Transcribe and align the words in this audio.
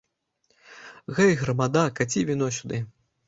Гэй, 1.19 1.33
грамада, 1.43 1.83
каці 1.99 2.25
віно 2.31 2.47
сюды. 2.59 2.81